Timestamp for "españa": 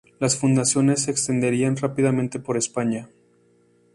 2.57-3.07